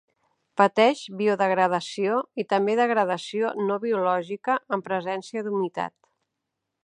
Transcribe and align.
Pateix 0.59 1.01
biodegradació 1.19 2.15
i 2.43 2.45
també 2.53 2.77
degradació 2.81 3.53
no 3.67 3.77
biològica 3.85 4.55
en 4.77 4.83
presència 4.89 5.45
d’humitat. 5.49 5.97